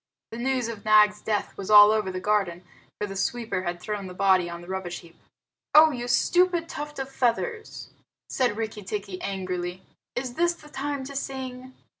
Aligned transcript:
The 0.31 0.39
news 0.39 0.67
of 0.67 0.83
Nag's 0.83 1.21
death 1.21 1.55
was 1.55 1.69
all 1.69 1.91
over 1.91 2.11
the 2.11 2.19
garden, 2.19 2.63
for 2.99 3.05
the 3.05 3.15
sweeper 3.15 3.61
had 3.61 3.79
thrown 3.79 4.07
the 4.07 4.15
body 4.15 4.49
on 4.49 4.61
the 4.61 4.67
rubbish 4.67 5.01
heap. 5.01 5.15
"Oh, 5.75 5.91
you 5.91 6.07
stupid 6.07 6.67
tuft 6.67 6.97
of 6.97 7.07
feathers!" 7.11 7.91
said 8.27 8.57
Rikki 8.57 8.81
tikki 8.81 9.21
angrily. 9.21 9.83
"Is 10.15 10.33
this 10.33 10.55
the 10.55 10.69
time 10.69 11.03
to 11.03 11.15
sing?" 11.15 11.75